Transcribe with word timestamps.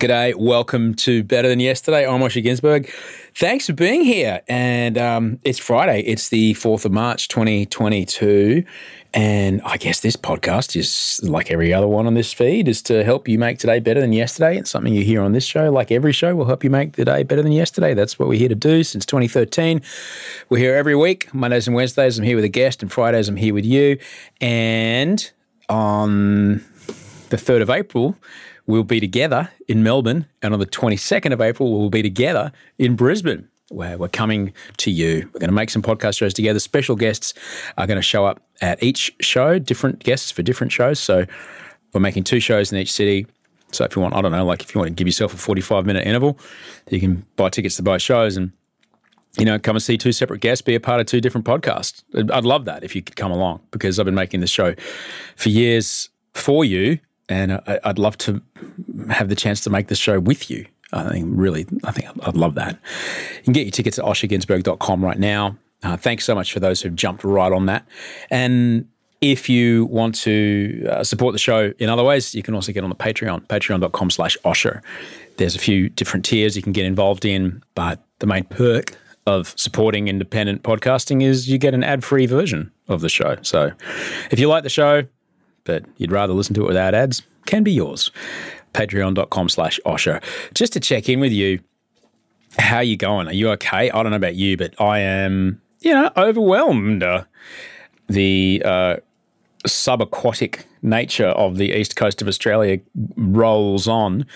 G'day, 0.00 0.34
welcome 0.34 0.94
to 0.94 1.22
Better 1.22 1.46
Than 1.46 1.60
Yesterday. 1.60 2.08
I'm 2.08 2.22
Osher 2.22 2.42
Günsberg. 2.42 2.90
Thanks 3.34 3.66
for 3.66 3.74
being 3.74 4.02
here. 4.02 4.40
And 4.48 4.96
um, 4.96 5.38
it's 5.44 5.58
Friday, 5.58 6.00
it's 6.00 6.30
the 6.30 6.54
4th 6.54 6.86
of 6.86 6.92
March, 6.92 7.28
2022. 7.28 8.64
And 9.12 9.60
I 9.60 9.76
guess 9.76 10.00
this 10.00 10.16
podcast 10.16 10.74
is 10.74 11.20
like 11.22 11.50
every 11.50 11.74
other 11.74 11.86
one 11.86 12.06
on 12.06 12.14
this 12.14 12.32
feed, 12.32 12.66
is 12.66 12.80
to 12.84 13.04
help 13.04 13.28
you 13.28 13.38
make 13.38 13.58
today 13.58 13.78
better 13.78 14.00
than 14.00 14.14
yesterday. 14.14 14.56
It's 14.56 14.70
something 14.70 14.94
you 14.94 15.04
hear 15.04 15.20
on 15.20 15.32
this 15.32 15.44
show, 15.44 15.70
like 15.70 15.92
every 15.92 16.12
show, 16.12 16.34
will 16.34 16.46
help 16.46 16.64
you 16.64 16.70
make 16.70 16.94
the 16.94 17.04
day 17.04 17.22
better 17.22 17.42
than 17.42 17.52
yesterday. 17.52 17.92
That's 17.92 18.18
what 18.18 18.26
we're 18.26 18.38
here 18.38 18.48
to 18.48 18.54
do 18.54 18.82
since 18.82 19.04
2013. 19.04 19.82
We're 20.48 20.56
here 20.56 20.76
every 20.76 20.96
week, 20.96 21.34
Mondays 21.34 21.66
and 21.66 21.76
Wednesdays. 21.76 22.18
I'm 22.18 22.24
here 22.24 22.36
with 22.36 22.46
a 22.46 22.48
guest, 22.48 22.82
and 22.82 22.90
Fridays 22.90 23.28
I'm 23.28 23.36
here 23.36 23.52
with 23.52 23.66
you. 23.66 23.98
And 24.40 25.30
on 25.68 26.64
the 27.28 27.36
3rd 27.36 27.60
of 27.60 27.68
April, 27.68 28.16
we'll 28.70 28.84
be 28.84 29.00
together 29.00 29.50
in 29.68 29.82
Melbourne. 29.82 30.26
And 30.42 30.54
on 30.54 30.60
the 30.60 30.66
22nd 30.66 31.32
of 31.32 31.40
April, 31.40 31.78
we'll 31.78 31.90
be 31.90 32.02
together 32.02 32.52
in 32.78 32.96
Brisbane, 32.96 33.48
where 33.68 33.98
we're 33.98 34.08
coming 34.08 34.52
to 34.78 34.90
you. 34.90 35.28
We're 35.32 35.40
going 35.40 35.50
to 35.50 35.54
make 35.54 35.70
some 35.70 35.82
podcast 35.82 36.18
shows 36.18 36.32
together. 36.32 36.58
Special 36.58 36.96
guests 36.96 37.34
are 37.76 37.86
going 37.86 37.96
to 37.96 38.02
show 38.02 38.24
up 38.24 38.42
at 38.60 38.82
each 38.82 39.14
show, 39.20 39.58
different 39.58 40.00
guests 40.00 40.30
for 40.30 40.42
different 40.42 40.72
shows. 40.72 40.98
So 40.98 41.26
we're 41.92 42.00
making 42.00 42.24
two 42.24 42.40
shows 42.40 42.72
in 42.72 42.78
each 42.78 42.92
city. 42.92 43.26
So 43.72 43.84
if 43.84 43.94
you 43.94 44.02
want, 44.02 44.14
I 44.14 44.20
don't 44.20 44.32
know, 44.32 44.44
like 44.44 44.62
if 44.62 44.74
you 44.74 44.80
want 44.80 44.88
to 44.88 44.94
give 44.94 45.06
yourself 45.06 45.34
a 45.34 45.36
45 45.36 45.86
minute 45.86 46.06
interval, 46.06 46.38
you 46.88 47.00
can 47.00 47.24
buy 47.36 47.48
tickets 47.48 47.76
to 47.76 47.82
both 47.82 48.02
shows 48.02 48.36
and 48.36 48.52
you 49.38 49.44
know, 49.44 49.60
come 49.60 49.76
and 49.76 49.82
see 49.82 49.96
two 49.96 50.10
separate 50.10 50.40
guests, 50.40 50.60
be 50.60 50.74
a 50.74 50.80
part 50.80 51.00
of 51.00 51.06
two 51.06 51.20
different 51.20 51.46
podcasts. 51.46 52.02
I'd 52.32 52.44
love 52.44 52.64
that 52.64 52.82
if 52.82 52.96
you 52.96 53.02
could 53.02 53.14
come 53.14 53.30
along 53.30 53.60
because 53.70 54.00
I've 54.00 54.04
been 54.04 54.14
making 54.14 54.40
this 54.40 54.50
show 54.50 54.74
for 55.36 55.50
years 55.50 56.10
for 56.34 56.64
you 56.64 56.98
and 57.30 57.52
I, 57.52 57.78
would 57.86 57.98
love 57.98 58.18
to 58.18 58.42
have 59.08 59.28
the 59.28 59.36
chance 59.36 59.60
to 59.62 59.70
make 59.70 59.88
this 59.88 59.98
show 59.98 60.20
with 60.20 60.50
you. 60.50 60.66
I 60.92 61.08
think 61.08 61.26
really, 61.30 61.66
I 61.84 61.92
think 61.92 62.08
I'd 62.26 62.36
love 62.36 62.56
that. 62.56 62.78
You 63.38 63.44
can 63.44 63.52
get 63.52 63.62
your 63.62 63.70
tickets 63.70 63.98
at 63.98 64.04
oshergunsberg.com 64.04 65.04
right 65.04 65.18
now. 65.18 65.56
Uh, 65.82 65.96
thanks 65.96 66.24
so 66.24 66.34
much 66.34 66.52
for 66.52 66.60
those 66.60 66.82
who've 66.82 66.94
jumped 66.94 67.24
right 67.24 67.52
on 67.52 67.66
that. 67.66 67.86
And 68.28 68.88
if 69.20 69.48
you 69.48 69.86
want 69.86 70.14
to 70.16 70.86
uh, 70.90 71.04
support 71.04 71.32
the 71.32 71.38
show 71.38 71.72
in 71.78 71.88
other 71.88 72.02
ways, 72.02 72.34
you 72.34 72.42
can 72.42 72.54
also 72.54 72.72
get 72.72 72.82
on 72.82 72.90
the 72.90 72.96
Patreon, 72.96 73.46
patreon.com 73.46 74.10
slash 74.10 74.36
Osher. 74.44 74.82
There's 75.36 75.54
a 75.54 75.58
few 75.58 75.88
different 75.88 76.24
tiers 76.24 76.56
you 76.56 76.62
can 76.62 76.72
get 76.72 76.84
involved 76.84 77.24
in, 77.24 77.62
but 77.74 78.02
the 78.18 78.26
main 78.26 78.44
perk 78.44 78.96
of 79.26 79.54
supporting 79.56 80.08
independent 80.08 80.62
podcasting 80.62 81.22
is 81.22 81.48
you 81.48 81.56
get 81.58 81.72
an 81.74 81.84
ad-free 81.84 82.26
version 82.26 82.72
of 82.88 83.00
the 83.00 83.08
show. 83.08 83.36
So 83.42 83.70
if 84.30 84.38
you 84.38 84.48
like 84.48 84.64
the 84.64 84.70
show, 84.70 85.04
but 85.64 85.84
you'd 85.96 86.12
rather 86.12 86.32
listen 86.32 86.54
to 86.54 86.62
it 86.62 86.68
without 86.68 86.94
ads, 86.94 87.22
can 87.46 87.62
be 87.62 87.72
yours. 87.72 88.10
Patreon.com 88.74 89.48
slash 89.48 89.80
Osher. 89.84 90.22
Just 90.54 90.72
to 90.74 90.80
check 90.80 91.08
in 91.08 91.20
with 91.20 91.32
you, 91.32 91.60
how 92.58 92.76
are 92.76 92.82
you 92.82 92.96
going? 92.96 93.28
Are 93.28 93.32
you 93.32 93.50
okay? 93.50 93.90
I 93.90 94.02
don't 94.02 94.10
know 94.10 94.16
about 94.16 94.36
you, 94.36 94.56
but 94.56 94.80
I 94.80 95.00
am, 95.00 95.60
you 95.80 95.92
know, 95.92 96.10
overwhelmed. 96.16 97.04
The 98.08 98.62
uh, 98.64 98.96
subaquatic 99.66 100.64
nature 100.82 101.28
of 101.28 101.56
the 101.56 101.72
east 101.72 101.96
coast 101.96 102.22
of 102.22 102.28
Australia 102.28 102.80
rolls 103.16 103.86
on, 103.86 104.26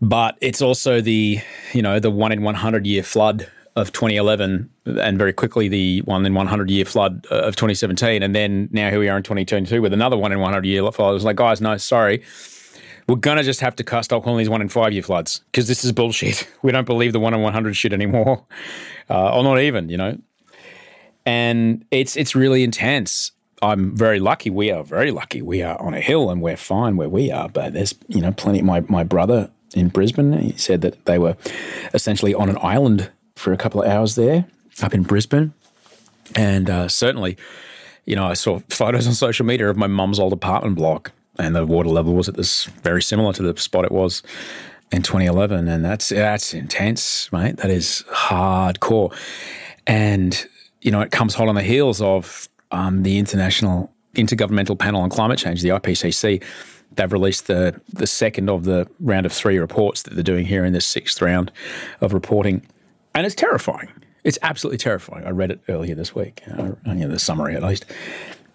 but 0.00 0.36
it's 0.40 0.60
also 0.60 1.00
the, 1.00 1.40
you 1.72 1.82
know, 1.82 1.98
the 1.98 2.10
one 2.10 2.32
in 2.32 2.42
100 2.42 2.86
year 2.86 3.02
flood 3.02 3.50
of 3.78 3.92
2011 3.92 4.68
and 4.86 5.18
very 5.18 5.32
quickly 5.32 5.68
the 5.68 6.00
one 6.02 6.26
in 6.26 6.34
100 6.34 6.70
year 6.70 6.84
flood 6.84 7.26
uh, 7.30 7.36
of 7.36 7.56
2017. 7.56 8.22
And 8.22 8.34
then 8.34 8.68
now 8.72 8.90
here 8.90 8.98
we 8.98 9.08
are 9.08 9.16
in 9.16 9.22
2022 9.22 9.80
with 9.80 9.92
another 9.92 10.16
one 10.16 10.32
in 10.32 10.40
100 10.40 10.66
year 10.66 10.90
flood. 10.90 11.10
I 11.10 11.12
was 11.12 11.24
like, 11.24 11.36
guys, 11.36 11.60
no, 11.60 11.76
sorry. 11.76 12.22
We're 13.08 13.16
going 13.16 13.38
to 13.38 13.42
just 13.42 13.60
have 13.60 13.74
to 13.76 14.02
stop 14.02 14.22
calling 14.22 14.38
these 14.38 14.50
one 14.50 14.60
in 14.60 14.68
five 14.68 14.92
year 14.92 15.02
floods 15.02 15.40
because 15.46 15.68
this 15.68 15.84
is 15.84 15.92
bullshit. 15.92 16.46
We 16.62 16.72
don't 16.72 16.86
believe 16.86 17.12
the 17.12 17.20
one 17.20 17.34
in 17.34 17.40
100 17.40 17.74
shit 17.74 17.92
anymore, 17.92 18.44
uh, 19.10 19.34
or 19.34 19.44
not 19.44 19.60
even, 19.60 19.88
you 19.88 19.96
know. 19.96 20.18
And 21.24 21.84
it's 21.90 22.16
it's 22.16 22.34
really 22.34 22.64
intense. 22.64 23.32
I'm 23.62 23.96
very 23.96 24.18
lucky. 24.18 24.50
We 24.50 24.70
are 24.70 24.82
very 24.82 25.10
lucky. 25.10 25.40
We 25.40 25.62
are 25.62 25.80
on 25.80 25.94
a 25.94 26.00
hill 26.00 26.30
and 26.30 26.42
we're 26.42 26.56
fine 26.56 26.96
where 26.96 27.08
we 27.08 27.30
are. 27.30 27.48
But 27.48 27.74
there's, 27.74 27.94
you 28.08 28.20
know, 28.20 28.32
plenty. 28.32 28.62
My, 28.62 28.80
my 28.88 29.04
brother 29.04 29.50
in 29.74 29.88
Brisbane, 29.88 30.32
he 30.32 30.56
said 30.56 30.80
that 30.82 31.04
they 31.06 31.18
were 31.18 31.36
essentially 31.92 32.34
on 32.34 32.48
an 32.48 32.58
island 32.60 33.10
for 33.38 33.52
a 33.52 33.56
couple 33.56 33.82
of 33.82 33.88
hours 33.88 34.16
there 34.16 34.44
up 34.82 34.94
in 34.94 35.02
Brisbane. 35.02 35.52
And 36.34 36.68
uh, 36.68 36.88
certainly, 36.88 37.36
you 38.04 38.16
know, 38.16 38.26
I 38.26 38.34
saw 38.34 38.60
photos 38.68 39.06
on 39.06 39.14
social 39.14 39.46
media 39.46 39.70
of 39.70 39.76
my 39.76 39.86
mum's 39.86 40.18
old 40.18 40.32
apartment 40.32 40.76
block, 40.76 41.12
and 41.38 41.54
the 41.54 41.64
water 41.64 41.88
level 41.88 42.14
was 42.14 42.28
at 42.28 42.36
this 42.36 42.64
very 42.64 43.00
similar 43.00 43.32
to 43.34 43.42
the 43.42 43.58
spot 43.60 43.84
it 43.84 43.92
was 43.92 44.22
in 44.90 45.02
2011, 45.02 45.68
and 45.68 45.84
that's 45.84 46.08
that's 46.08 46.52
intense, 46.52 47.30
mate. 47.32 47.58
That 47.58 47.70
is 47.70 48.04
hardcore, 48.10 49.14
and 49.86 50.46
you 50.82 50.90
know, 50.90 51.00
it 51.00 51.10
comes 51.10 51.34
hot 51.34 51.48
on 51.48 51.54
the 51.54 51.62
heels 51.62 52.00
of 52.00 52.48
um, 52.70 53.02
the 53.02 53.18
International 53.18 53.92
Intergovernmental 54.14 54.78
Panel 54.78 55.00
on 55.00 55.10
Climate 55.10 55.38
Change, 55.38 55.62
the 55.62 55.70
IPCC. 55.70 56.42
They've 56.94 57.12
released 57.12 57.46
the 57.46 57.80
the 57.92 58.06
second 58.06 58.50
of 58.50 58.64
the 58.64 58.88
round 59.00 59.26
of 59.26 59.32
three 59.32 59.58
reports 59.58 60.02
that 60.02 60.14
they're 60.14 60.22
doing 60.22 60.46
here 60.46 60.64
in 60.64 60.72
this 60.72 60.86
sixth 60.86 61.22
round 61.22 61.52
of 62.00 62.12
reporting 62.12 62.66
and 63.18 63.26
it's 63.26 63.34
terrifying. 63.34 63.88
It's 64.22 64.38
absolutely 64.42 64.78
terrifying. 64.78 65.24
I 65.26 65.30
read 65.30 65.50
it 65.50 65.60
earlier 65.68 65.94
this 65.94 66.14
week, 66.14 66.42
uh, 66.46 66.72
know, 66.86 67.08
the 67.08 67.18
summary 67.18 67.56
at 67.56 67.62
least, 67.62 67.84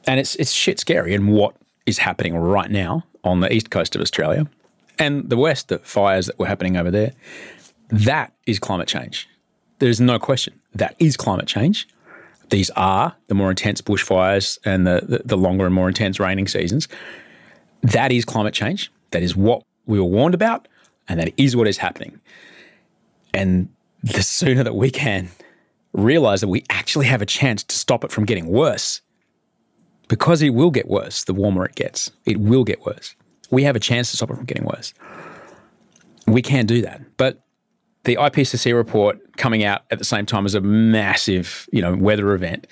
and 0.05 0.19
it's 0.19 0.35
it's 0.35 0.51
shit 0.51 0.79
scary. 0.79 1.13
And 1.13 1.27
what 1.33 1.55
is 1.85 1.97
happening 1.97 2.35
right 2.35 2.71
now 2.71 3.03
on 3.23 3.41
the 3.41 3.51
east 3.51 3.69
coast 3.71 3.95
of 3.95 4.01
Australia 4.01 4.47
and 4.99 5.29
the 5.29 5.35
west, 5.35 5.67
the 5.67 5.79
fires 5.79 6.27
that 6.27 6.39
were 6.39 6.45
happening 6.45 6.77
over 6.77 6.91
there, 6.91 7.11
that 7.89 8.33
is 8.45 8.57
climate 8.57 8.87
change. 8.87 9.27
There's 9.79 9.99
no 9.99 10.17
question 10.17 10.59
that 10.75 10.95
is 10.99 11.17
climate 11.17 11.47
change. 11.47 11.87
These 12.49 12.69
are 12.71 13.15
the 13.27 13.35
more 13.35 13.49
intense 13.49 13.81
bushfires 13.81 14.59
and 14.63 14.87
the, 14.87 15.01
the, 15.03 15.21
the 15.25 15.37
longer 15.37 15.65
and 15.65 15.75
more 15.75 15.87
intense 15.89 16.19
raining 16.19 16.47
seasons. 16.47 16.87
That 17.81 18.11
is 18.11 18.23
climate 18.23 18.53
change. 18.53 18.91
That 19.11 19.23
is 19.23 19.35
what 19.35 19.63
we 19.87 19.99
were 19.99 20.05
warned 20.05 20.35
about, 20.35 20.69
and 21.09 21.19
that 21.19 21.33
is 21.35 21.55
what 21.55 21.67
is 21.67 21.77
happening. 21.77 22.21
And 23.33 23.67
the 24.03 24.21
sooner 24.21 24.63
that 24.63 24.75
we 24.75 24.91
can 24.91 25.29
realize 25.93 26.41
that 26.41 26.47
we 26.47 26.63
actually 26.69 27.05
have 27.05 27.21
a 27.21 27.25
chance 27.25 27.63
to 27.63 27.75
stop 27.75 28.03
it 28.03 28.11
from 28.11 28.25
getting 28.25 28.47
worse, 28.47 29.01
because 30.07 30.41
it 30.41 30.49
will 30.49 30.71
get 30.71 30.87
worse 30.87 31.23
the 31.23 31.33
warmer 31.33 31.65
it 31.65 31.75
gets. 31.75 32.11
It 32.25 32.39
will 32.39 32.63
get 32.63 32.85
worse. 32.85 33.15
We 33.49 33.63
have 33.63 33.75
a 33.75 33.79
chance 33.79 34.11
to 34.11 34.17
stop 34.17 34.31
it 34.31 34.35
from 34.35 34.45
getting 34.45 34.65
worse. 34.65 34.93
We 36.27 36.41
can 36.41 36.65
do 36.65 36.81
that. 36.81 37.01
But 37.17 37.43
the 38.03 38.15
IPCC 38.15 38.75
report 38.75 39.37
coming 39.37 39.63
out 39.63 39.83
at 39.91 39.99
the 39.99 40.05
same 40.05 40.25
time 40.25 40.45
as 40.45 40.55
a 40.55 40.61
massive, 40.61 41.69
you 41.71 41.81
know, 41.81 41.95
weather 41.95 42.33
event 42.33 42.67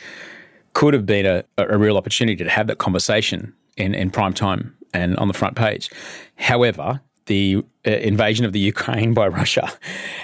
could 0.73 0.93
have 0.93 1.05
been 1.05 1.25
a, 1.25 1.43
a 1.57 1.77
real 1.77 1.97
opportunity 1.97 2.43
to 2.43 2.49
have 2.49 2.67
that 2.67 2.77
conversation 2.77 3.53
in, 3.77 3.93
in 3.93 4.09
prime 4.09 4.33
time 4.33 4.75
and 4.93 5.17
on 5.17 5.27
the 5.27 5.33
front 5.33 5.55
page. 5.55 5.89
However, 6.35 7.01
the 7.25 7.63
uh, 7.85 7.91
invasion 7.91 8.45
of 8.45 8.53
the 8.53 8.59
Ukraine 8.59 9.13
by 9.13 9.27
Russia, 9.39 9.71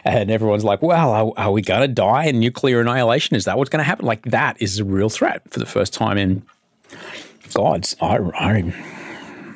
and 0.03 0.29
everyone's 0.29 0.63
like, 0.63 0.81
well, 0.81 1.11
are, 1.11 1.33
are 1.37 1.51
we 1.51 1.61
going 1.61 1.81
to 1.81 1.87
die 1.87 2.25
in 2.25 2.39
nuclear 2.39 2.81
annihilation? 2.81 3.35
Is 3.35 3.45
that 3.45 3.57
what's 3.57 3.69
going 3.69 3.79
to 3.79 3.83
happen? 3.83 4.05
Like, 4.05 4.23
that 4.23 4.61
is 4.61 4.79
a 4.79 4.85
real 4.85 5.09
threat 5.09 5.41
for 5.51 5.59
the 5.59 5.65
first 5.65 5.93
time 5.93 6.17
in 6.17 6.43
God's. 7.53 7.95
I, 8.01 8.17
I, 8.17 8.57
you 8.57 8.73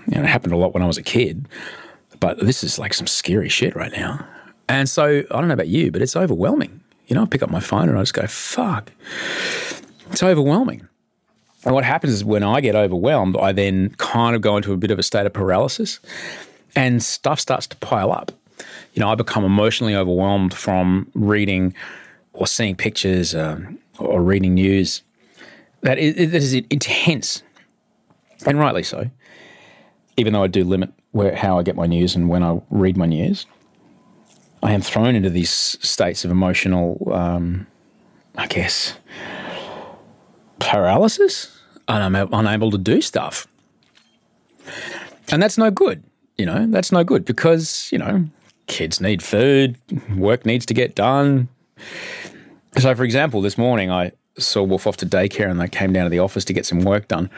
know, 0.07 0.21
it 0.21 0.25
happened 0.25 0.53
a 0.53 0.57
lot 0.57 0.73
when 0.73 0.83
I 0.83 0.87
was 0.87 0.97
a 0.97 1.03
kid, 1.03 1.47
but 2.19 2.39
this 2.39 2.63
is 2.63 2.79
like 2.79 2.93
some 2.93 3.07
scary 3.07 3.49
shit 3.49 3.75
right 3.75 3.91
now. 3.91 4.25
And 4.67 4.87
so 4.87 5.19
I 5.19 5.21
don't 5.21 5.47
know 5.47 5.53
about 5.53 5.67
you, 5.67 5.91
but 5.91 6.01
it's 6.01 6.15
overwhelming. 6.15 6.79
You 7.07 7.15
know, 7.15 7.23
I 7.23 7.25
pick 7.25 7.43
up 7.43 7.49
my 7.49 7.59
phone 7.59 7.89
and 7.89 7.97
I 7.97 8.01
just 8.01 8.13
go, 8.13 8.25
fuck. 8.25 8.91
It's 10.11 10.23
overwhelming. 10.23 10.87
And 11.63 11.75
what 11.75 11.83
happens 11.83 12.13
is 12.13 12.23
when 12.23 12.43
I 12.43 12.61
get 12.61 12.75
overwhelmed, 12.75 13.37
I 13.37 13.51
then 13.51 13.89
kind 13.97 14.35
of 14.35 14.41
go 14.41 14.57
into 14.57 14.73
a 14.73 14.77
bit 14.77 14.89
of 14.91 14.97
a 14.97 15.03
state 15.03 15.25
of 15.25 15.33
paralysis 15.33 15.99
and 16.75 17.01
stuff 17.03 17.39
starts 17.39 17.67
to 17.67 17.75
pile 17.77 18.11
up. 18.11 18.31
You 18.93 18.99
know, 18.99 19.09
I 19.09 19.15
become 19.15 19.43
emotionally 19.43 19.95
overwhelmed 19.95 20.53
from 20.53 21.09
reading 21.13 21.73
or 22.33 22.47
seeing 22.47 22.75
pictures 22.75 23.33
um, 23.33 23.79
or 23.99 24.21
reading 24.21 24.53
news 24.53 25.01
that 25.81 25.97
is, 25.97 26.31
that 26.31 26.37
is 26.37 26.53
intense, 26.53 27.43
and 28.45 28.59
rightly 28.59 28.83
so. 28.83 29.09
Even 30.17 30.33
though 30.33 30.43
I 30.43 30.47
do 30.47 30.63
limit 30.63 30.91
where 31.11 31.35
how 31.35 31.57
I 31.57 31.63
get 31.63 31.75
my 31.75 31.87
news 31.87 32.15
and 32.15 32.29
when 32.29 32.43
I 32.43 32.61
read 32.69 32.97
my 32.97 33.05
news, 33.05 33.45
I 34.63 34.73
am 34.73 34.81
thrown 34.81 35.15
into 35.15 35.29
these 35.29 35.49
states 35.49 36.23
of 36.23 36.31
emotional, 36.31 37.11
um, 37.11 37.65
I 38.37 38.47
guess, 38.47 38.95
paralysis, 40.59 41.59
and 41.87 42.17
I'm 42.17 42.33
unable 42.33 42.69
to 42.71 42.77
do 42.77 43.01
stuff, 43.01 43.47
and 45.31 45.41
that's 45.41 45.57
no 45.57 45.71
good. 45.71 46.03
You 46.41 46.47
know, 46.47 46.65
that's 46.65 46.91
no 46.91 47.03
good 47.03 47.23
because, 47.23 47.87
you 47.91 47.99
know, 47.99 48.25
kids 48.65 48.99
need 48.99 49.21
food, 49.21 49.77
work 50.17 50.43
needs 50.43 50.65
to 50.65 50.73
get 50.73 50.95
done. 50.95 51.47
So, 52.79 52.95
for 52.95 53.03
example, 53.03 53.41
this 53.41 53.59
morning 53.59 53.91
I 53.91 54.11
saw 54.39 54.63
Wolf 54.63 54.87
off 54.87 54.97
to 54.97 55.05
daycare 55.05 55.51
and 55.51 55.61
they 55.61 55.67
came 55.67 55.93
down 55.93 56.05
to 56.05 56.09
the 56.09 56.17
office 56.17 56.43
to 56.45 56.53
get 56.53 56.65
some 56.65 56.79
work 56.79 57.07
done. 57.07 57.29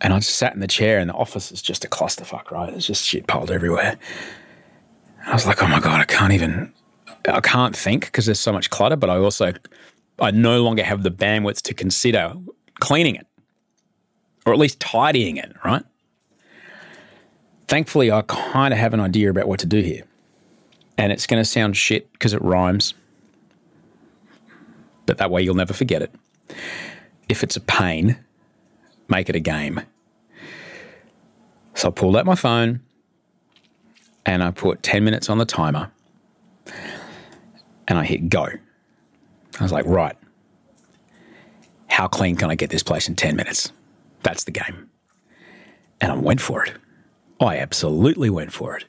And 0.00 0.12
I 0.12 0.20
just 0.20 0.36
sat 0.36 0.54
in 0.54 0.60
the 0.60 0.68
chair 0.68 1.00
and 1.00 1.10
the 1.10 1.14
office 1.14 1.50
is 1.50 1.60
just 1.60 1.84
a 1.84 1.88
clusterfuck, 1.88 2.52
right? 2.52 2.70
There's 2.70 2.86
just 2.86 3.04
shit 3.04 3.26
piled 3.26 3.50
everywhere. 3.50 3.98
I 5.26 5.32
was 5.32 5.44
like, 5.44 5.60
oh 5.60 5.66
my 5.66 5.80
God, 5.80 6.00
I 6.00 6.04
can't 6.04 6.32
even, 6.32 6.72
I 7.26 7.40
can't 7.40 7.74
think 7.74 8.04
because 8.04 8.26
there's 8.26 8.38
so 8.38 8.52
much 8.52 8.70
clutter, 8.70 8.94
but 8.94 9.10
I 9.10 9.16
also, 9.16 9.52
I 10.20 10.30
no 10.30 10.62
longer 10.62 10.84
have 10.84 11.02
the 11.02 11.10
bandwidth 11.10 11.62
to 11.62 11.74
consider 11.74 12.34
cleaning 12.78 13.16
it 13.16 13.26
or 14.46 14.52
at 14.52 14.60
least 14.60 14.78
tidying 14.78 15.38
it, 15.38 15.56
right? 15.64 15.82
Thankfully, 17.68 18.10
I 18.10 18.22
kind 18.22 18.72
of 18.72 18.80
have 18.80 18.94
an 18.94 19.00
idea 19.00 19.28
about 19.30 19.46
what 19.46 19.60
to 19.60 19.66
do 19.66 19.82
here. 19.82 20.04
And 20.96 21.12
it's 21.12 21.26
going 21.26 21.40
to 21.40 21.48
sound 21.48 21.76
shit 21.76 22.10
because 22.12 22.32
it 22.32 22.42
rhymes, 22.42 22.94
but 25.06 25.18
that 25.18 25.30
way 25.30 25.42
you'll 25.42 25.54
never 25.54 25.74
forget 25.74 26.02
it. 26.02 26.12
If 27.28 27.44
it's 27.44 27.56
a 27.56 27.60
pain, 27.60 28.18
make 29.06 29.28
it 29.28 29.36
a 29.36 29.40
game. 29.40 29.82
So 31.74 31.88
I 31.88 31.90
pulled 31.92 32.16
out 32.16 32.26
my 32.26 32.34
phone 32.34 32.80
and 34.26 34.42
I 34.42 34.50
put 34.50 34.82
10 34.82 35.04
minutes 35.04 35.30
on 35.30 35.38
the 35.38 35.44
timer 35.44 35.92
and 37.86 37.98
I 37.98 38.04
hit 38.04 38.28
go. 38.28 38.48
I 39.60 39.62
was 39.62 39.70
like, 39.70 39.86
right, 39.86 40.16
how 41.88 42.08
clean 42.08 42.34
can 42.34 42.50
I 42.50 42.54
get 42.54 42.70
this 42.70 42.82
place 42.82 43.08
in 43.08 43.14
10 43.14 43.36
minutes? 43.36 43.72
That's 44.22 44.44
the 44.44 44.50
game. 44.52 44.88
And 46.00 46.10
I 46.10 46.16
went 46.16 46.40
for 46.40 46.64
it. 46.64 46.72
I 47.40 47.58
absolutely 47.58 48.30
went 48.30 48.52
for 48.52 48.76
it. 48.76 48.84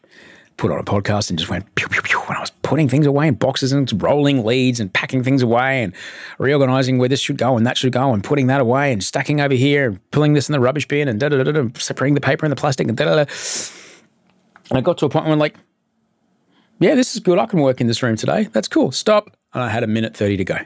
Put 0.58 0.72
on 0.72 0.80
a 0.80 0.84
podcast 0.84 1.30
and 1.30 1.40
just 1.40 1.50
went 1.50 1.74
pew, 1.76 1.88
pew, 1.88 2.02
pew. 2.02 2.20
When 2.20 2.36
I 2.36 2.42
was 2.42 2.50
putting 2.64 2.90
things 2.90 3.06
away 3.06 3.28
in 3.28 3.36
boxes 3.36 3.72
and 3.72 4.02
rolling 4.02 4.44
leads 4.44 4.80
and 4.80 4.92
packing 4.92 5.24
things 5.24 5.42
away 5.42 5.84
and 5.84 5.94
reorganizing 6.38 6.98
where 6.98 7.08
this 7.08 7.22
should 7.22 7.38
go 7.38 7.56
and 7.56 7.66
that 7.66 7.78
should 7.78 7.94
go 7.94 8.14
and 8.14 8.24
putting 8.24 8.48
that 8.48 8.60
away 8.60 8.92
and 8.92 9.02
stacking 9.04 9.40
over 9.40 9.54
here 9.54 9.90
and 9.90 10.12
pulling 10.12 10.34
this 10.34 10.50
in 10.50 10.54
the 10.54 10.60
rubbish 10.60 10.88
bin 10.88 11.08
and 11.08 11.20
da 11.20 11.30
da 11.30 11.44
da 11.44 11.52
da, 11.52 11.70
separating 11.76 12.16
the 12.16 12.22
paper 12.22 12.46
and 12.46 12.52
the 12.52 12.58
plastic 12.58 12.88
and 12.90 12.98
da 12.98 13.06
da 13.06 13.24
da. 13.24 13.32
And 14.70 14.78
I 14.78 14.82
got 14.82 14.98
to 14.98 15.06
a 15.06 15.10
point 15.10 15.26
where 15.26 15.34
I'm 15.34 15.40
like, 15.40 15.56
yeah, 16.80 16.96
this 16.96 17.16
is 17.16 17.22
good. 17.22 17.40
I 17.40 17.46
can 17.46 17.62
work 17.62 17.80
in 17.80 17.88
this 17.88 18.04
room 18.04 18.16
today. 18.16 18.50
That's 18.52 18.68
cool. 18.68 18.92
Stop. 18.92 19.36
And 19.54 19.64
I 19.64 19.70
had 19.70 19.84
a 19.84 19.88
minute 19.88 20.16
30 20.16 20.38
to 20.38 20.44
go. 20.44 20.58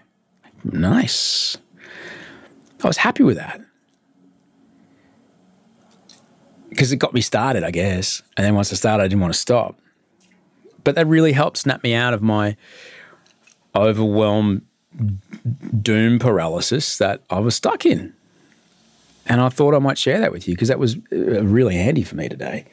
Nice. 0.64 1.58
I 2.84 2.88
was 2.88 2.98
happy 2.98 3.24
with 3.24 3.38
that 3.38 3.62
because 6.74 6.92
it 6.92 6.98
got 6.98 7.14
me 7.14 7.22
started, 7.22 7.64
I 7.64 7.72
guess. 7.72 8.22
And 8.36 8.46
then 8.46 8.56
once 8.56 8.72
I 8.72 8.76
started, 8.76 9.04
I 9.04 9.08
didn't 9.08 9.22
want 9.22 9.34
to 9.34 9.40
stop. 9.40 9.80
But 10.84 10.96
that 10.96 11.08
really 11.08 11.32
helped 11.32 11.58
snap 11.58 11.84
me 11.84 11.94
out 11.94 12.14
of 12.14 12.22
my 12.22 12.58
overwhelmed 13.76 14.64
doom 15.82 16.20
paralysis 16.20 16.98
that 16.98 17.22
I 17.30 17.40
was 17.40 17.56
stuck 17.56 17.86
in. 17.86 18.14
And 19.26 19.40
I 19.40 19.50
thought 19.50 19.74
I 19.74 19.80
might 19.80 19.98
share 19.98 20.20
that 20.20 20.32
with 20.32 20.48
you 20.48 20.56
because 20.56 20.68
that 20.68 20.80
was 20.80 20.98
uh, 21.12 21.44
really 21.44 21.76
handy 21.76 22.04
for 22.04 22.16
me 22.16 22.28
today. 22.28 22.66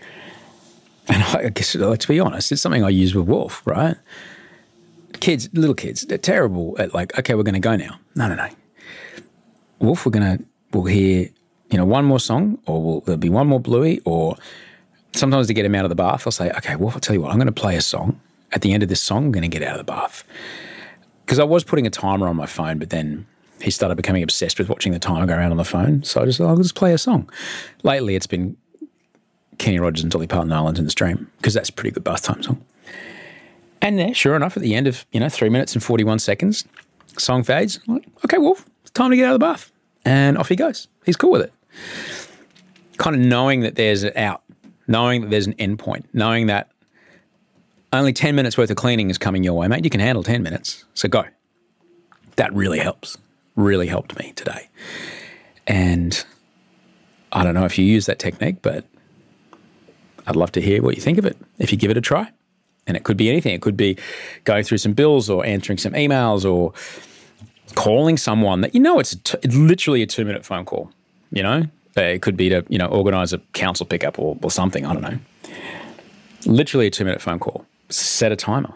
And 1.08 1.23
I 1.23 1.49
guess, 1.50 1.75
let's 1.75 2.06
be 2.06 2.20
honest, 2.20 2.50
it's 2.52 2.62
something 2.62 2.85
I 2.85 2.88
use 2.88 3.14
with 3.14 3.26
Wolf, 3.26 3.62
right? 3.67 3.97
Kids, 5.20 5.49
little 5.52 5.75
kids, 5.75 6.02
they're 6.02 6.19
terrible 6.19 6.75
at 6.79 6.94
like, 6.94 7.17
okay, 7.19 7.35
we're 7.35 7.43
going 7.43 7.55
to 7.55 7.61
go 7.61 7.76
now. 7.76 8.00
No, 8.14 8.29
no, 8.29 8.35
no. 8.35 8.49
Wolf, 9.79 10.05
we're 10.05 10.12
going 10.12 10.38
to, 10.38 10.44
we'll 10.73 10.85
hear 10.85 11.29
you 11.70 11.78
know, 11.78 11.84
one 11.84 12.05
more 12.05 12.20
song, 12.20 12.58
or 12.67 12.82
will 12.82 13.00
there 13.02 13.17
be 13.17 13.28
one 13.28 13.46
more 13.46 13.61
Bluey? 13.61 14.00
Or 14.05 14.37
sometimes 15.12 15.46
to 15.46 15.55
get 15.55 15.64
him 15.64 15.75
out 15.75 15.84
of 15.84 15.88
the 15.88 15.94
bath, 15.94 16.26
I'll 16.26 16.32
say, 16.32 16.50
okay, 16.50 16.76
well, 16.76 16.90
I'll 16.90 17.00
tell 17.00 17.14
you 17.14 17.22
what, 17.22 17.31
I'm 17.31 17.37
going 17.37 17.46
to 17.46 17.52
play 17.52 17.76
a 17.76 17.81
song. 17.81 18.20
At 18.52 18.62
the 18.62 18.72
end 18.72 18.82
of 18.82 18.88
this 18.88 19.00
song, 19.00 19.26
I'm 19.26 19.32
going 19.32 19.49
to 19.49 19.58
get 19.58 19.62
out 19.62 19.78
of 19.78 19.87
the 19.87 19.93
bath. 19.93 20.25
Because 21.25 21.38
I 21.38 21.44
was 21.44 21.62
putting 21.62 21.87
a 21.87 21.90
timer 21.90 22.26
on 22.26 22.34
my 22.34 22.46
phone, 22.46 22.78
but 22.78 22.90
then 22.90 23.26
he 23.62 23.70
started 23.70 23.94
becoming 23.94 24.22
obsessed 24.22 24.58
with 24.58 24.69
watching 24.69 24.93
the 24.93 24.99
timer 24.99 25.26
go 25.26 25.34
around 25.34 25.52
on 25.52 25.56
the 25.56 25.64
phone. 25.64 26.02
So 26.02 26.22
I 26.22 26.25
just, 26.25 26.40
I'll 26.40 26.56
just 26.56 26.75
play 26.75 26.93
a 26.93 26.99
song. 26.99 27.31
Lately, 27.84 28.16
it's 28.16 28.26
been 28.26 28.56
Kenny 29.59 29.78
Rogers 29.78 30.02
and 30.02 30.11
Dolly 30.11 30.26
Parton 30.26 30.52
Islands 30.52 30.80
in 30.80 30.85
the 30.85 30.90
Stream, 30.90 31.30
because 31.37 31.54
that's 31.54 31.68
a 31.68 31.73
pretty 31.73 31.92
good 31.92 32.02
bath 32.02 32.23
time 32.23 32.42
song. 32.42 32.64
And 33.83 33.99
there, 33.99 34.12
sure 34.12 34.35
enough, 34.35 34.56
at 34.56 34.62
the 34.62 34.75
end 34.75 34.88
of, 34.88 35.06
you 35.12 35.21
know, 35.21 35.28
three 35.28 35.49
minutes 35.49 35.75
and 35.75 35.83
41 35.83 36.18
seconds, 36.18 36.64
song 37.16 37.44
fades. 37.44 37.78
Like, 37.87 38.06
okay, 38.25 38.38
Wolf, 38.38 38.68
it's 38.83 38.90
time 38.90 39.11
to 39.11 39.16
get 39.16 39.26
out 39.26 39.35
of 39.35 39.40
the 39.40 39.47
bath. 39.47 39.71
And 40.04 40.37
off 40.37 40.49
he 40.49 40.56
goes. 40.56 40.88
He's 41.04 41.16
cool 41.16 41.30
with 41.30 41.42
it 41.42 41.52
kind 42.96 43.16
of 43.16 43.22
knowing 43.22 43.60
that 43.60 43.76
there's 43.76 44.02
an 44.02 44.12
out, 44.16 44.42
knowing 44.86 45.22
that 45.22 45.30
there's 45.30 45.46
an 45.46 45.54
end 45.58 45.78
point, 45.78 46.06
knowing 46.12 46.46
that 46.46 46.70
only 47.92 48.12
10 48.12 48.34
minutes 48.34 48.56
worth 48.56 48.70
of 48.70 48.76
cleaning 48.76 49.10
is 49.10 49.18
coming 49.18 49.42
your 49.42 49.54
way, 49.54 49.68
mate. 49.68 49.84
You 49.84 49.90
can 49.90 50.00
handle 50.00 50.22
10 50.22 50.42
minutes. 50.42 50.84
So 50.94 51.08
go. 51.08 51.24
That 52.36 52.52
really 52.54 52.78
helps. 52.78 53.18
Really 53.56 53.88
helped 53.88 54.18
me 54.18 54.32
today. 54.36 54.68
And 55.66 56.24
I 57.32 57.44
don't 57.44 57.54
know 57.54 57.64
if 57.64 57.78
you 57.78 57.84
use 57.84 58.06
that 58.06 58.18
technique, 58.18 58.62
but 58.62 58.84
I'd 60.26 60.36
love 60.36 60.52
to 60.52 60.60
hear 60.60 60.82
what 60.82 60.94
you 60.96 61.02
think 61.02 61.18
of 61.18 61.24
it 61.24 61.36
if 61.58 61.72
you 61.72 61.78
give 61.78 61.90
it 61.90 61.96
a 61.96 62.00
try. 62.00 62.30
And 62.86 62.96
it 62.96 63.04
could 63.04 63.16
be 63.16 63.28
anything. 63.28 63.54
It 63.54 63.62
could 63.62 63.76
be 63.76 63.98
going 64.44 64.64
through 64.64 64.78
some 64.78 64.92
bills 64.92 65.28
or 65.28 65.44
answering 65.44 65.78
some 65.78 65.92
emails 65.92 66.50
or 66.50 66.72
calling 67.74 68.16
someone 68.16 68.62
that 68.62 68.74
you 68.74 68.80
know 68.80 68.98
it's, 68.98 69.14
t- 69.14 69.38
it's 69.42 69.54
literally 69.54 70.02
a 70.02 70.06
two 70.06 70.24
minute 70.24 70.44
phone 70.44 70.64
call. 70.64 70.92
You 71.32 71.42
know, 71.42 71.66
it 71.96 72.22
could 72.22 72.37
be 72.37 72.49
to 72.49 72.64
you 72.68 72.78
know 72.78 72.87
organise 72.87 73.32
a 73.32 73.38
council 73.52 73.87
pickup 73.87 74.18
or, 74.18 74.38
or 74.42 74.50
something. 74.50 74.84
I 74.84 74.92
don't 74.92 75.02
know. 75.02 75.18
Literally 76.46 76.87
a 76.87 76.90
two 76.90 77.04
minute 77.04 77.20
phone 77.20 77.38
call. 77.38 77.64
Set 77.88 78.32
a 78.32 78.37
timer. 78.37 78.72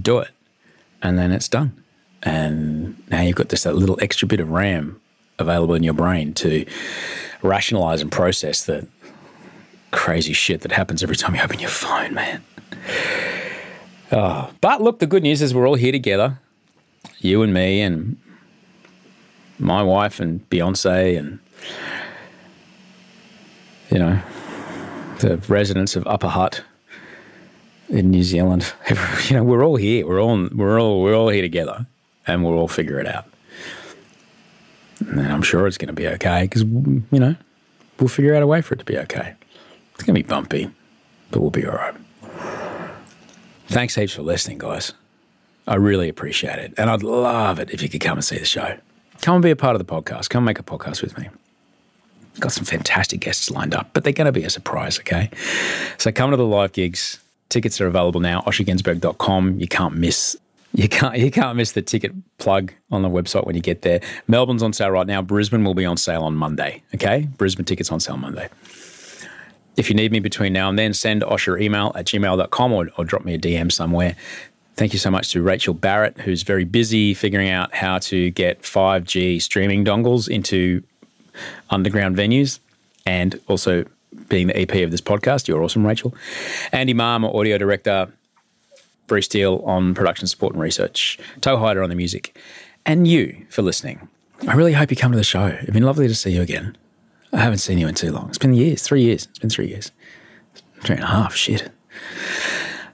Do 0.00 0.18
it, 0.18 0.30
and 1.02 1.18
then 1.18 1.32
it's 1.32 1.48
done. 1.48 1.82
And 2.22 3.00
now 3.10 3.22
you've 3.22 3.36
got 3.36 3.48
this 3.48 3.62
that 3.62 3.76
little 3.76 3.98
extra 4.00 4.26
bit 4.26 4.40
of 4.40 4.50
RAM 4.50 5.00
available 5.38 5.74
in 5.74 5.82
your 5.82 5.94
brain 5.94 6.34
to 6.34 6.66
rationalize 7.42 8.02
and 8.02 8.10
process 8.10 8.64
the 8.64 8.86
crazy 9.90 10.32
shit 10.32 10.62
that 10.62 10.72
happens 10.72 11.02
every 11.02 11.16
time 11.16 11.34
you 11.34 11.40
open 11.40 11.58
your 11.58 11.70
phone, 11.70 12.14
man. 12.14 12.42
Oh, 14.10 14.50
but 14.60 14.82
look, 14.82 14.98
the 14.98 15.06
good 15.06 15.22
news 15.22 15.42
is 15.42 15.54
we're 15.54 15.68
all 15.68 15.74
here 15.74 15.92
together. 15.92 16.38
You 17.18 17.42
and 17.42 17.52
me 17.52 17.80
and 17.80 18.18
my 19.58 19.82
wife 19.82 20.20
and 20.20 20.48
Beyonce 20.50 21.18
and 21.18 21.38
you 23.90 23.98
know, 23.98 24.20
the 25.20 25.38
residents 25.48 25.96
of 25.96 26.06
Upper 26.06 26.28
Hutt 26.28 26.62
in 27.88 28.10
New 28.10 28.22
Zealand. 28.22 28.72
You 29.28 29.36
know, 29.36 29.44
we're 29.44 29.64
all 29.64 29.76
here. 29.76 30.06
We're 30.06 30.22
all 30.22 30.48
we're 30.54 30.80
all 30.80 31.02
we're 31.02 31.14
all 31.14 31.28
here 31.28 31.42
together, 31.42 31.86
and 32.26 32.42
we'll 32.42 32.54
all 32.54 32.68
figure 32.68 32.98
it 32.98 33.06
out. 33.06 33.26
And 35.00 35.20
I'm 35.20 35.42
sure 35.42 35.66
it's 35.66 35.76
going 35.76 35.88
to 35.88 35.92
be 35.92 36.08
okay 36.08 36.42
because 36.44 36.62
you 36.62 37.04
know 37.12 37.36
we'll 38.00 38.08
figure 38.08 38.34
out 38.34 38.42
a 38.42 38.46
way 38.46 38.62
for 38.62 38.74
it 38.74 38.78
to 38.78 38.84
be 38.86 38.96
okay. 38.98 39.34
It's 39.94 40.04
going 40.04 40.14
to 40.14 40.22
be 40.22 40.26
bumpy, 40.26 40.70
but 41.30 41.40
we'll 41.40 41.50
be 41.50 41.66
all 41.66 41.74
right. 41.74 41.94
Thanks 43.66 43.94
heaps 43.96 44.14
for 44.14 44.22
listening, 44.22 44.58
guys. 44.58 44.94
I 45.66 45.74
really 45.74 46.08
appreciate 46.08 46.58
it. 46.58 46.72
And 46.78 46.88
I'd 46.88 47.02
love 47.02 47.58
it 47.58 47.70
if 47.70 47.82
you 47.82 47.90
could 47.90 48.00
come 48.00 48.16
and 48.16 48.24
see 48.24 48.38
the 48.38 48.46
show. 48.46 48.78
Come 49.20 49.34
and 49.34 49.42
be 49.42 49.50
a 49.50 49.56
part 49.56 49.76
of 49.76 49.78
the 49.78 49.92
podcast. 49.92 50.30
Come 50.30 50.44
make 50.44 50.58
a 50.58 50.62
podcast 50.62 51.02
with 51.02 51.18
me. 51.18 51.28
Got 52.40 52.52
some 52.52 52.64
fantastic 52.64 53.20
guests 53.20 53.50
lined 53.50 53.74
up, 53.74 53.90
but 53.92 54.04
they're 54.04 54.12
going 54.12 54.26
to 54.26 54.32
be 54.32 54.44
a 54.44 54.50
surprise, 54.50 54.98
okay? 55.00 55.30
So 55.96 56.12
come 56.12 56.30
to 56.30 56.36
the 56.36 56.46
live 56.46 56.72
gigs. 56.72 57.18
Tickets 57.48 57.80
are 57.80 57.86
available 57.86 58.20
now, 58.20 58.42
oshergunsberg.com. 58.42 59.58
You 59.58 59.68
can't 59.68 59.94
miss 59.94 60.36
you 60.74 60.88
can't 60.88 61.16
you 61.16 61.30
can't 61.30 61.56
miss 61.56 61.72
the 61.72 61.82
ticket 61.82 62.12
plug 62.38 62.72
on 62.90 63.02
the 63.02 63.08
website 63.08 63.46
when 63.46 63.56
you 63.56 63.62
get 63.62 63.82
there. 63.82 64.00
Melbourne's 64.26 64.62
on 64.62 64.72
sale 64.72 64.90
right 64.90 65.06
now. 65.06 65.22
Brisbane 65.22 65.64
will 65.64 65.74
be 65.74 65.86
on 65.86 65.96
sale 65.96 66.22
on 66.22 66.34
Monday. 66.34 66.82
Okay? 66.94 67.28
Brisbane 67.36 67.64
tickets 67.64 67.90
on 67.90 68.00
sale 68.00 68.16
Monday. 68.16 68.48
If 69.76 69.88
you 69.88 69.94
need 69.94 70.12
me 70.12 70.18
between 70.18 70.52
now 70.52 70.68
and 70.68 70.78
then, 70.78 70.92
send 70.92 71.22
Osher 71.22 71.60
email 71.60 71.92
at 71.94 72.06
gmail.com 72.06 72.72
or, 72.72 72.90
or 72.98 73.04
drop 73.04 73.24
me 73.24 73.34
a 73.34 73.38
DM 73.38 73.70
somewhere. 73.70 74.16
Thank 74.74 74.92
you 74.92 74.98
so 74.98 75.10
much 75.10 75.32
to 75.32 75.42
Rachel 75.42 75.74
Barrett, 75.74 76.18
who's 76.18 76.42
very 76.42 76.64
busy 76.64 77.14
figuring 77.14 77.48
out 77.48 77.74
how 77.74 77.98
to 77.98 78.30
get 78.30 78.62
5G 78.62 79.40
streaming 79.40 79.84
dongles 79.84 80.28
into 80.28 80.82
underground 81.70 82.16
venues 82.16 82.60
and 83.06 83.40
also 83.48 83.84
being 84.28 84.48
the 84.48 84.56
EP 84.56 84.74
of 84.84 84.90
this 84.90 85.00
podcast. 85.00 85.48
You're 85.48 85.62
awesome, 85.62 85.86
Rachel. 85.86 86.14
Andy 86.72 86.94
Marr, 86.94 87.18
my 87.18 87.28
audio 87.28 87.58
director. 87.58 88.12
Bruce 89.06 89.24
Steele 89.24 89.62
on 89.64 89.94
production 89.94 90.26
support 90.26 90.52
and 90.52 90.62
research. 90.62 91.18
Toehider 91.40 91.82
on 91.82 91.88
the 91.88 91.96
music. 91.96 92.38
And 92.84 93.08
you 93.08 93.46
for 93.48 93.62
listening. 93.62 94.08
I 94.46 94.54
really 94.54 94.74
hope 94.74 94.90
you 94.90 94.96
come 94.96 95.10
to 95.12 95.18
the 95.18 95.24
show. 95.24 95.46
It'd 95.46 95.72
been 95.72 95.82
lovely 95.82 96.06
to 96.06 96.14
see 96.14 96.30
you 96.30 96.42
again. 96.42 96.76
I 97.32 97.38
haven't 97.38 97.58
seen 97.58 97.78
you 97.78 97.88
in 97.88 97.94
too 97.94 98.12
long. 98.12 98.28
It's 98.28 98.38
been 98.38 98.54
years, 98.54 98.82
three 98.82 99.02
years. 99.02 99.26
It's 99.26 99.38
been 99.38 99.50
three 99.50 99.68
years. 99.68 99.90
Three 100.82 100.96
and 100.96 101.04
a 101.04 101.08
half, 101.08 101.34
shit. 101.34 101.70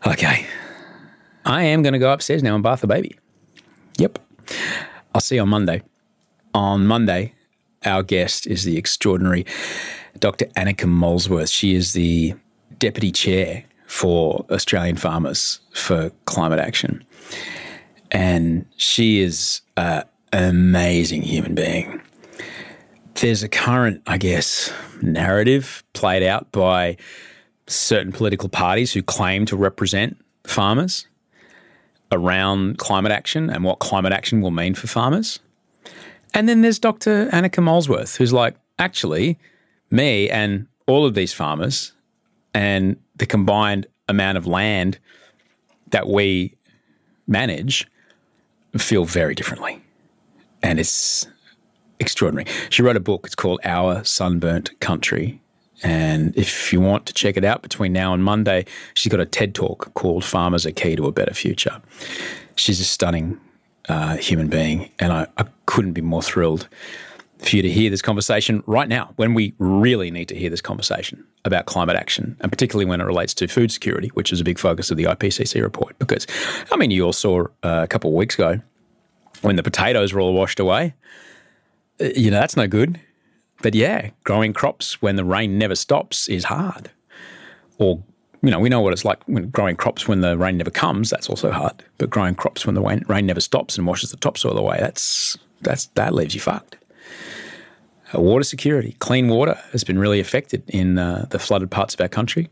Okay. 0.07 0.47
I 1.45 1.65
am 1.65 1.83
going 1.83 1.93
to 1.93 1.99
go 1.99 2.13
upstairs 2.13 2.43
now 2.43 2.55
and 2.55 2.63
bath 2.63 2.81
the 2.81 2.87
baby. 2.87 3.17
Yep. 3.99 4.19
I'll 5.15 5.21
see 5.21 5.37
you 5.37 5.43
on 5.43 5.49
Monday. 5.49 5.83
On 6.55 6.87
Monday, 6.87 7.35
our 7.85 8.03
guest 8.03 8.47
is 8.47 8.65
the 8.65 8.77
extraordinary 8.77 9.47
Dr. 10.19 10.47
Anika 10.57 10.89
Molesworth. 10.89 11.51
She 11.51 11.75
is 11.75 11.93
the 11.93 12.35
deputy 12.79 13.11
chair 13.11 13.65
for 13.87 14.45
Australian 14.51 14.97
farmers 14.97 15.61
for 15.73 16.11
climate 16.25 16.59
action. 16.59 17.05
And 18.11 18.67
she 18.77 19.21
is 19.21 19.61
uh, 19.77 20.03
an 20.33 20.45
amazing 20.45 21.23
human 21.23 21.55
being. 21.55 22.01
There's 23.15 23.43
a 23.43 23.49
current, 23.49 24.03
I 24.07 24.19
guess, 24.19 24.73
narrative 25.01 25.85
played 25.93 26.23
out 26.23 26.51
by 26.53 26.97
certain 27.67 28.13
political 28.13 28.49
parties 28.49 28.93
who 28.93 29.03
claim 29.03 29.47
to 29.47 29.57
represent 29.57 30.17
farmers 30.45 31.07
around 32.13 32.79
climate 32.79 33.13
action 33.13 33.51
and 33.51 33.65
what 33.65 33.79
climate 33.79 34.13
action 34.13 34.41
will 34.41 34.51
mean 34.51 34.75
for 34.75 34.87
farmers. 34.87 35.41
And 36.35 36.49
then 36.49 36.63
there's 36.63 36.81
Dr. 36.81 37.29
Anika 37.31 37.63
Molesworth, 37.63 38.17
who's 38.17 38.33
like, 38.33 38.57
actually, 38.79 39.39
me 39.91 40.29
and 40.29 40.67
all 40.87 41.07
of 41.07 41.15
these 41.15 41.33
farmers 41.33 41.93
and 42.53 42.97
the 43.17 43.27
combined 43.27 43.87
amount 44.09 44.37
of 44.37 44.47
land 44.47 44.99
that 45.91 46.09
we 46.09 46.57
manage 47.27 47.87
feel 48.77 49.05
very 49.05 49.35
differently. 49.35 49.81
And 50.63 50.81
it's 50.81 51.27
extraordinary. 52.01 52.51
She 52.69 52.83
wrote 52.83 52.97
a 52.97 53.01
book, 53.01 53.27
it's 53.27 53.37
called 53.37 53.61
Our 53.65 54.03
Sunburnt 54.03 54.79
Country. 54.81 55.41
And 55.83 56.37
if 56.37 56.73
you 56.73 56.81
want 56.81 57.07
to 57.07 57.13
check 57.13 57.37
it 57.37 57.45
out 57.45 57.63
between 57.63 57.93
now 57.93 58.13
and 58.13 58.25
Monday, 58.25 58.67
she's 58.95 59.11
got 59.11 59.21
a 59.21 59.27
TED 59.27 59.55
talk 59.55 59.95
called 59.95 60.25
Farmers 60.25 60.67
Are 60.67 60.73
Key 60.73 60.97
to 60.97 61.07
a 61.07 61.13
Better 61.13 61.35
Future. 61.35 61.81
She's 62.57 62.81
a 62.81 62.85
stunning 62.85 63.39
uh, 63.89 64.17
human 64.17 64.49
being, 64.49 64.91
and 64.99 65.13
I, 65.13 65.27
I 65.37 65.47
couldn't 65.67 65.93
be 65.93 66.01
more 66.01 66.23
thrilled 66.23 66.69
for 67.39 67.57
you 67.57 67.63
to 67.63 67.71
hear 67.71 67.91
this 67.91 68.03
conversation 68.03 68.63
right 68.67 68.89
now 68.89 69.13
when 69.17 69.35
we 69.35 69.55
really 69.59 70.11
need 70.11 70.29
to 70.29 70.35
hear 70.35 70.49
this 70.49 70.61
conversation 70.61 71.25
about 71.45 71.67
climate 71.67 71.97
action, 71.97 72.37
and 72.41 72.51
particularly 72.51 72.87
when 72.87 73.01
it 73.01 73.05
relates 73.05 73.35
to 73.35 73.47
food 73.47 73.71
security, 73.71 74.09
which 74.15 74.33
is 74.33 74.41
a 74.41 74.45
big 74.45 74.59
focus 74.59 74.91
of 74.91 74.97
the 74.97 75.05
IPCC 75.05 75.63
report. 75.63 75.99
Because, 75.99 76.27
I 76.73 76.77
mean, 76.77 76.91
you 76.91 77.05
all 77.05 77.13
saw 77.13 77.45
uh, 77.63 77.81
a 77.83 77.87
couple 77.87 78.11
of 78.11 78.17
weeks 78.17 78.35
ago 78.37 78.61
when 79.43 79.57
the 79.57 79.63
potatoes 79.63 80.13
were 80.13 80.21
all 80.21 80.33
washed 80.33 80.59
away. 80.59 80.95
Uh, 82.01 82.09
you 82.17 82.31
know, 82.31 82.39
that's 82.39 82.57
no 82.57 82.67
good. 82.67 83.01
But 83.63 83.75
yeah, 83.75 84.11
growing 84.25 84.53
crops 84.53 85.01
when 85.03 85.17
the 85.17 85.25
rain 85.25 85.59
never 85.59 85.75
stops 85.75 86.29
is 86.29 86.45
hard. 86.45 86.91
Or, 87.79 88.03
you 88.45 88.51
know, 88.51 88.61
we 88.61 88.69
know 88.69 88.81
what 88.81 88.93
it's 88.93 89.05
like 89.05 89.23
when 89.25 89.49
growing 89.49 89.75
crops 89.75 90.07
when 90.07 90.21
the 90.21 90.37
rain 90.37 90.59
never 90.59 90.71
comes. 90.71 91.09
That's 91.09 91.31
also 91.31 91.51
hard. 91.51 91.83
But 91.97 92.11
growing 92.11 92.35
crops 92.35 92.67
when 92.67 92.75
the 92.75 92.83
rain, 92.83 93.03
rain 93.09 93.27
never 93.27 93.41
stops 93.41 93.79
and 93.79 93.87
washes 93.87 94.11
the 94.11 94.19
topsoil 94.19 94.59
away, 94.59 94.77
that's 94.81 95.39
that's 95.63 95.87
that 95.95 96.15
leaves 96.15 96.35
you 96.35 96.41
fucked. 96.41 96.77
Uh, 98.15 98.21
water 98.21 98.45
security, 98.45 98.97
clean 98.99 99.29
water 99.29 99.59
has 99.73 99.83
been 99.83 99.99
really 99.99 100.21
affected 100.21 100.63
in 100.69 100.99
uh, 100.99 101.27
the 101.31 101.39
flooded 101.39 101.71
parts 101.71 101.95
of 101.95 102.01
our 102.01 102.09
country. 102.09 102.51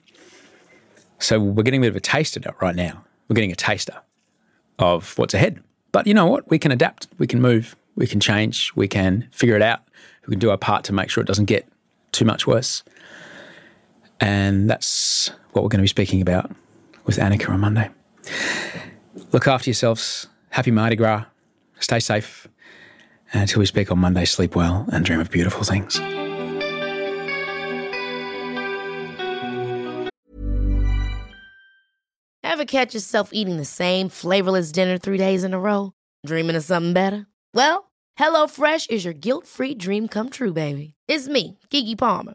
So 1.19 1.39
we're 1.39 1.63
getting 1.63 1.81
a 1.81 1.85
bit 1.85 1.91
of 1.91 1.97
a 1.97 2.01
taste 2.01 2.37
of 2.37 2.47
it 2.47 2.55
right 2.61 2.75
now. 2.75 3.05
We're 3.29 3.35
getting 3.35 3.53
a 3.53 3.57
taster 3.57 3.95
of 4.79 5.17
what's 5.19 5.35
ahead. 5.35 5.63
But 5.93 6.07
you 6.07 6.15
know 6.15 6.27
what? 6.27 6.49
We 6.51 6.59
can 6.59 6.73
adapt. 6.73 7.07
We 7.19 7.27
can 7.27 7.41
move. 7.41 7.77
We 7.97 8.07
can 8.07 8.19
change. 8.19 8.73
We 8.75 8.89
can 8.89 9.29
figure 9.31 9.57
it 9.57 9.63
out. 9.63 9.81
We 10.27 10.33
can 10.33 10.39
do 10.39 10.51
our 10.51 10.57
part 10.57 10.85
to 10.85 10.93
make 10.93 11.11
sure 11.11 11.23
it 11.23 11.27
doesn't 11.27 11.45
get 11.45 11.69
too 12.13 12.25
much 12.25 12.47
worse. 12.47 12.83
And 14.23 14.71
that's 14.71 15.33
what 15.51 15.65
we're 15.65 15.69
going 15.69 15.81
to 15.81 15.83
be 15.83 15.89
speaking 15.89 16.23
about 16.23 16.49
with 17.07 17.17
Anika 17.17 17.49
on 17.49 17.59
Monday. 17.59 17.91
Look 19.33 19.49
after 19.49 19.69
yourselves. 19.69 20.29
Happy 20.51 20.71
Mardi 20.71 20.95
Gras. 20.95 21.25
Stay 21.81 21.99
safe. 21.99 22.47
And 23.33 23.43
until 23.43 23.59
we 23.59 23.67
speak 23.67 23.91
on 23.91 23.99
Monday, 23.99 24.25
sleep 24.25 24.55
well 24.55 24.87
and 24.93 25.05
dream 25.05 25.19
of 25.19 25.29
beautiful 25.29 25.65
things. 25.65 25.99
Ever 32.45 32.65
catch 32.65 32.95
yourself 32.95 33.31
eating 33.33 33.57
the 33.57 33.65
same 33.65 34.09
flavorless 34.09 34.71
dinner 34.71 34.99
three 34.99 35.19
days 35.19 35.43
in 35.43 35.53
a 35.53 35.59
row? 35.59 35.95
Dreaming 36.25 36.55
of 36.55 36.63
something 36.63 36.93
better? 36.93 37.27
Well, 37.55 37.91
HelloFresh 38.21 38.89
is 38.89 39.05
your 39.05 39.15
guilt 39.15 39.49
free 39.49 39.75
dream 39.75 40.07
come 40.07 40.31
true, 40.31 40.53
baby. 40.53 40.95
It's 41.09 41.27
me, 41.27 41.59
Keke 41.71 41.99
Palmer. 41.99 42.35